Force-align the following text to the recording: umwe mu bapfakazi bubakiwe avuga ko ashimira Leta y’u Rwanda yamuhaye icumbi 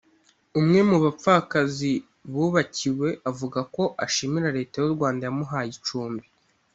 umwe 0.59 0.79
mu 0.89 0.97
bapfakazi 1.03 1.91
bubakiwe 2.31 3.09
avuga 3.29 3.59
ko 3.75 3.83
ashimira 4.05 4.55
Leta 4.57 4.75
y’u 4.81 4.93
Rwanda 4.95 5.21
yamuhaye 5.27 5.69
icumbi 5.77 6.25